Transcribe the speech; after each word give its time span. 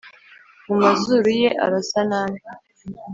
mu 0.65 0.75
mazuru 0.83 1.27
ye 1.41 1.49
arasa 1.65 2.01
nabi 2.09 2.39